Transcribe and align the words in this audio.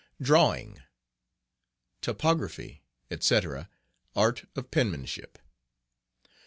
Drawing...................Topography, 0.19 2.81
etc. 3.11 3.69
Art 4.15 4.47
of 4.55 4.71
Penmanship. 4.71 5.37